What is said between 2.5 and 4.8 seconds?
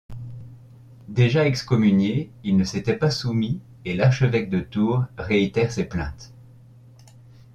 ne s’était pas soumis et l’archevêque de